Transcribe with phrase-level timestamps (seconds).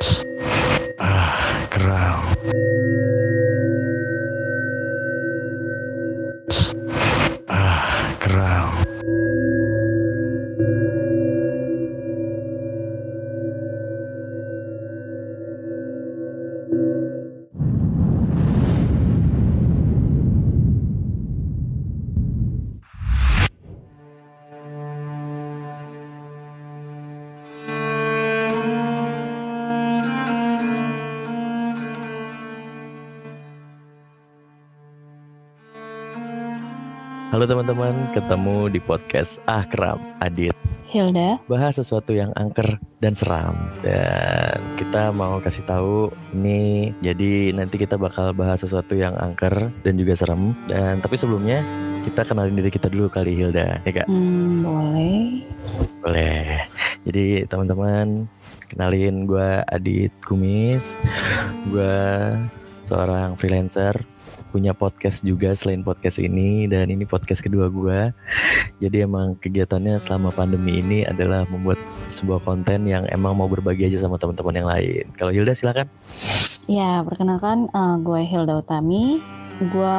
[0.00, 0.29] It's
[37.30, 40.50] Halo teman-teman, ketemu di podcast Akram Adit.
[40.90, 43.54] Hilda, Bahas sesuatu yang angker dan seram.
[43.86, 49.94] Dan kita mau kasih tahu ini jadi nanti kita bakal bahas sesuatu yang angker dan
[49.94, 50.58] juga serem.
[50.66, 51.62] Dan tapi sebelumnya
[52.02, 54.10] kita kenalin diri kita dulu kali Hilda, ya kak?
[54.10, 55.22] hmm, boleh.
[56.02, 56.66] Boleh.
[57.06, 58.26] Jadi teman-teman
[58.66, 60.98] kenalin gue Adit Kumis.
[61.70, 61.94] Gue
[62.90, 64.02] seorang freelancer
[64.50, 68.10] punya podcast juga selain podcast ini dan ini podcast kedua gue.
[68.82, 71.78] Jadi emang kegiatannya selama pandemi ini adalah membuat
[72.10, 75.04] sebuah konten yang emang mau berbagi aja sama teman-teman yang lain.
[75.14, 75.86] Kalau Hilda silakan.
[76.66, 79.22] Ya, perkenalkan eh, gue Hilda Utami.
[79.70, 79.98] Gue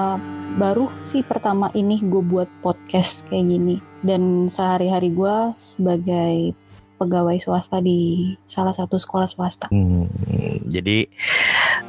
[0.60, 3.76] baru sih pertama ini gue buat podcast kayak gini.
[4.04, 6.52] Dan sehari-hari gue sebagai
[7.02, 9.74] pegawai swasta di salah satu sekolah swasta.
[9.74, 10.06] Hmm,
[10.70, 11.10] jadi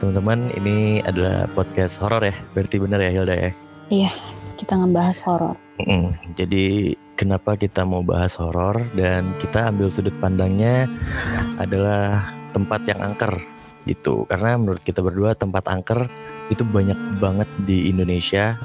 [0.03, 2.35] teman-teman ini adalah podcast horor ya.
[2.59, 3.53] Berarti benar ya Hilda ya.
[4.59, 5.55] Kita ngebahas horor.
[5.79, 10.91] Mm, Jadi kenapa kita mau bahas horor dan kita ambil sudut pandangnya
[11.63, 13.39] adalah tempat yang angker
[13.87, 14.27] gitu.
[14.27, 16.11] Karena menurut kita berdua tempat angker
[16.51, 18.59] itu banyak banget di Indonesia.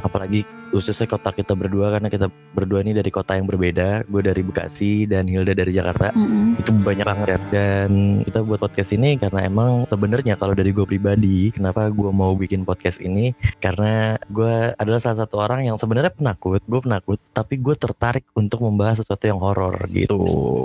[0.00, 4.02] Apalagi khususnya kota kita berdua karena kita berdua ini dari kota yang berbeda.
[4.10, 6.58] Gue dari Bekasi dan Hilda dari Jakarta Mm-mm.
[6.58, 7.38] itu banyak banget ya.
[7.54, 7.90] dan
[8.26, 12.66] kita buat podcast ini karena emang sebenarnya kalau dari gue pribadi kenapa gue mau bikin
[12.66, 13.30] podcast ini
[13.62, 18.66] karena gue adalah salah satu orang yang sebenarnya penakut gue penakut tapi gue tertarik untuk
[18.66, 20.18] membahas sesuatu yang horor gitu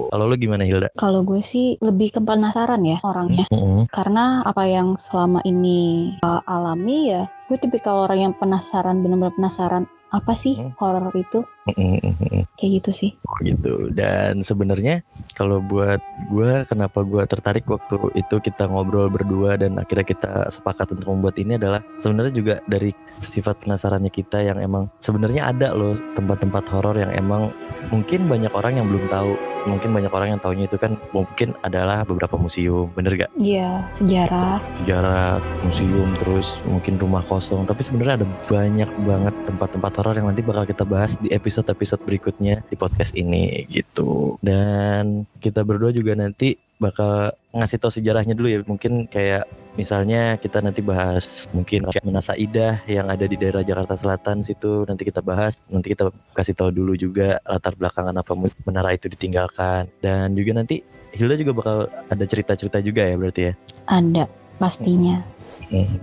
[0.10, 0.90] kalau lu gimana Hilda?
[0.98, 3.46] Kalau gue sih lebih ke penasaran ya orangnya.
[3.54, 3.86] Mm-mm.
[3.92, 9.86] Karena apa yang selama ini uh, alami ya, gue tipikal orang yang penasaran, bener-bener penasaran.
[10.10, 10.74] Apa sih Hmm.
[10.78, 11.46] horor itu?
[11.70, 12.44] Mm-mm, mm-mm.
[12.58, 13.12] Kayak gitu sih.
[13.40, 19.78] gitu dan sebenarnya kalau buat gue kenapa gue tertarik waktu itu kita ngobrol berdua dan
[19.78, 22.90] akhirnya kita sepakat untuk membuat ini adalah sebenarnya juga dari
[23.22, 27.54] sifat penasarannya kita yang emang sebenarnya ada loh tempat-tempat horor yang emang
[27.88, 29.32] mungkin banyak orang yang belum tahu
[29.70, 34.58] mungkin banyak orang yang taunya itu kan mungkin adalah beberapa museum bener gak Iya, sejarah.
[34.82, 40.40] sejarah museum terus mungkin rumah kosong tapi sebenarnya ada banyak banget tempat-tempat horor yang nanti
[40.40, 44.40] bakal kita bahas di episode-episode berikutnya di podcast ini gitu.
[44.40, 48.64] Dan kita berdua juga nanti bakal ngasih tahu sejarahnya dulu ya.
[48.64, 49.44] Mungkin kayak
[49.76, 54.88] misalnya kita nanti bahas mungkin kayak Menasa Idah yang ada di daerah Jakarta Selatan situ.
[54.88, 58.32] Nanti kita bahas nanti kita kasih tahu dulu juga latar belakangan apa
[58.64, 59.92] menara itu ditinggalkan.
[60.00, 60.80] Dan juga nanti
[61.12, 61.78] Hilda juga bakal
[62.08, 63.54] ada cerita-cerita juga ya berarti ya?
[63.92, 64.24] Ada,
[64.56, 65.20] pastinya.
[65.20, 65.39] Hmm,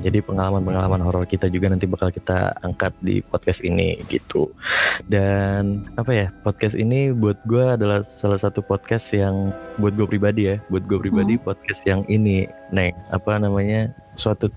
[0.00, 4.46] jadi pengalaman-pengalaman horor kita juga nanti bakal kita angkat di podcast ini gitu.
[5.10, 9.50] Dan apa ya podcast ini buat gue adalah salah satu podcast yang
[9.82, 12.94] buat gue pribadi ya, buat gue pribadi podcast yang ini, neng.
[13.10, 14.48] Apa namanya suatu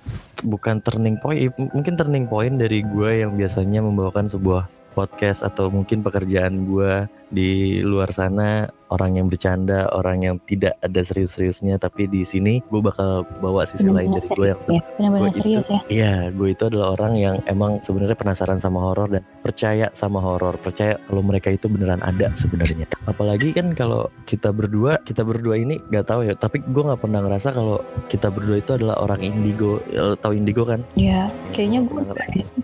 [0.46, 6.06] bukan turning point, mungkin turning point dari gue yang biasanya membawakan sebuah podcast atau mungkin
[6.06, 12.26] pekerjaan gue di luar sana orang yang bercanda, orang yang tidak ada serius-seriusnya, tapi di
[12.26, 14.82] sini gue bakal bawa sisi lain dari gue yang ya.
[14.98, 15.80] Benar-benar Gua itu- serius ya.
[15.86, 20.58] Iya, gue itu adalah orang yang emang sebenarnya penasaran sama horor dan percaya sama horor,
[20.58, 22.90] percaya kalau mereka itu beneran ada sebenarnya.
[23.06, 27.22] Apalagi kan kalau kita berdua, kita berdua ini nggak tahu ya, tapi gue nggak pernah
[27.22, 27.78] ngerasa kalau
[28.10, 29.78] kita berdua itu adalah orang indigo.
[29.86, 30.82] Ya, tahu indigo kan?
[30.98, 32.02] Iya, kayaknya gue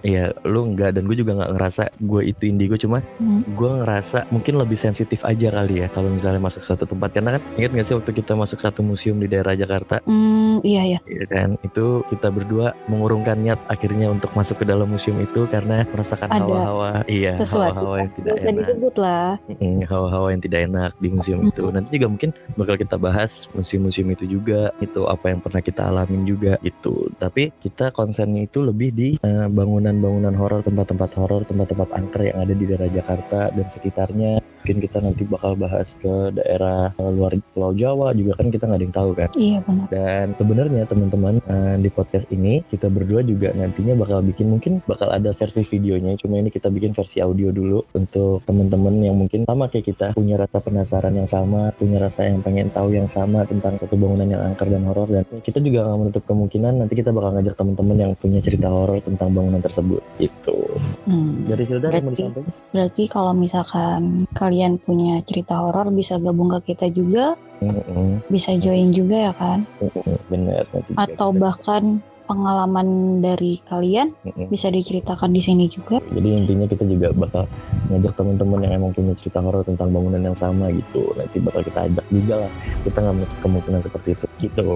[0.01, 3.45] Iya, lu nggak dan gue juga nggak ngerasa gue itu indigo, cuma Hmm.
[3.45, 7.11] gue ngerasa mungkin lebih sensitif aja kali ya kalau misalnya masuk suatu tempat.
[7.11, 9.99] Karena kan ingat nggak sih waktu kita masuk satu museum di daerah Jakarta?
[10.07, 10.99] Hmm, iya ya.
[11.05, 11.49] Iya kan?
[11.61, 17.03] Itu kita berdua mengurungkan niat akhirnya untuk masuk ke dalam museum itu karena merasakan hawa-hawa
[17.05, 18.55] iya hawa-hawa yang tidak enak.
[18.63, 19.29] disebut lah.
[19.59, 21.51] Mm, hawa-hawa yang tidak enak di museum Mm.
[21.51, 25.81] itu nanti juga mungkin bakal kita bahas museum-museum itu juga itu apa yang pernah kita
[25.91, 27.11] alamin juga gitu.
[27.19, 32.53] Tapi kita konsennya itu lebih di eh, bangunan-bangunan horor tempat-tempat horor tempat-tempat angker yang ada
[32.55, 37.69] di daerah Jakarta dan sekitarnya mungkin kita nanti bakal bahas ke daerah uh, luar Pulau
[37.71, 39.85] Jawa juga kan kita nggak ada yang tahu kan Iya benar.
[39.87, 45.13] dan sebenarnya teman-teman uh, di podcast ini kita berdua juga nantinya bakal bikin mungkin bakal
[45.13, 49.69] ada versi videonya cuma ini kita bikin versi audio dulu untuk teman-teman yang mungkin sama
[49.69, 53.77] kayak kita punya rasa penasaran yang sama punya rasa yang pengen tahu yang sama tentang
[53.77, 57.37] satu bangunan yang angker dan horor dan kita juga nggak menutup kemungkinan nanti kita bakal
[57.37, 60.57] ngajak teman-teman yang punya cerita horor tentang bangunan tersebut gitu
[61.05, 61.45] Hmm.
[61.45, 64.01] dari Hilda yang mau Berarti- disampaikan Berarti kalau misalkan
[64.33, 69.63] kalian punya cerita horor bisa gabung ke kita juga, Mm-mm, bisa join juga ya kan?
[70.31, 74.49] nanti juga Atau bahkan pengalaman dari kalian Mm-mm.
[74.49, 76.01] bisa diceritakan di sini juga.
[76.09, 77.45] Jadi intinya kita juga bakal
[77.89, 81.13] ngajak teman-teman yang emang punya cerita horor tentang bangunan yang sama gitu.
[81.13, 82.51] Nanti bakal kita ajak juga lah.
[82.81, 84.73] Kita nggak menutup kemungkinan seperti itu gitu.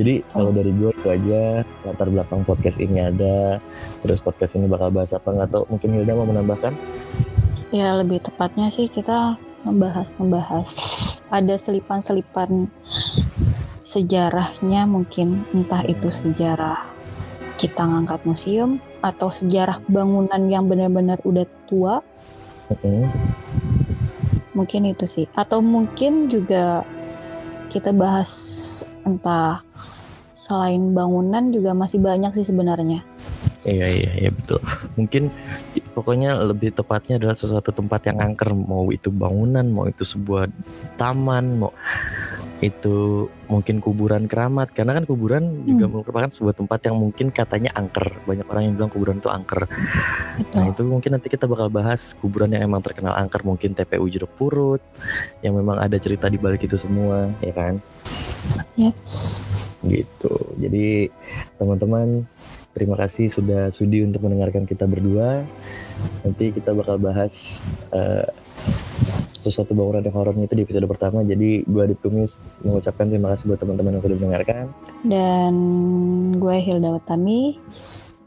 [0.00, 1.42] Jadi kalau dari gue itu aja
[1.84, 3.60] latar belakang podcast ini ada.
[4.02, 5.64] Terus podcast ini bakal bahas apa nggak tahu.
[5.68, 6.72] Mungkin Hilda mau menambahkan?
[7.68, 9.36] Ya lebih tepatnya sih kita
[9.66, 10.68] membahas membahas
[11.28, 12.72] ada selipan-selipan
[13.84, 15.44] sejarahnya mungkin.
[15.52, 16.80] Entah itu sejarah
[17.60, 22.00] kita ngangkat museum atau sejarah bangunan yang benar-benar udah tua.
[22.68, 23.08] Mm-mm.
[24.52, 25.26] mungkin itu sih.
[25.32, 26.82] Atau mungkin juga
[27.72, 28.30] kita bahas
[29.04, 29.62] entah
[30.34, 33.04] selain bangunan juga masih banyak sih sebenarnya.
[33.68, 34.60] Iya iya iya betul.
[34.96, 35.28] Mungkin
[35.98, 38.54] pokoknya lebih tepatnya adalah sesuatu tempat yang angker.
[38.54, 40.46] Mau itu bangunan, mau itu sebuah
[40.94, 41.74] taman, mau
[42.62, 44.70] itu mungkin kuburan keramat.
[44.70, 48.14] Karena kan kuburan juga merupakan sebuah tempat yang mungkin katanya angker.
[48.22, 49.66] Banyak orang yang bilang kuburan itu angker.
[50.54, 53.42] Nah itu mungkin nanti kita bakal bahas kuburan yang emang terkenal angker.
[53.42, 54.82] Mungkin TPU Jeruk Purut,
[55.42, 57.82] yang memang ada cerita di balik itu semua, ya kan?
[58.78, 58.94] ya
[59.86, 60.34] gitu.
[60.58, 61.10] Jadi
[61.58, 62.26] teman-teman
[62.78, 65.42] terima kasih sudah sudi untuk mendengarkan kita berdua.
[66.22, 67.60] Nanti kita bakal bahas
[67.90, 68.30] eh,
[69.38, 71.26] sesuatu bangunan yang horornya itu di episode pertama.
[71.26, 74.64] Jadi gue Adit Kumis mengucapkan terima kasih buat teman-teman yang sudah mendengarkan.
[75.06, 75.54] dan
[76.38, 77.58] gue Hilda Watami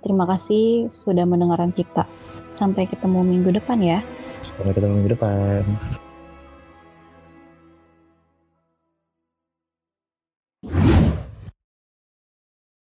[0.04, 2.08] terima kasih sudah mendengarkan kita
[2.52, 4.00] sampai ketemu minggu depan ya
[4.60, 5.64] Sampai ketemu minggu depan.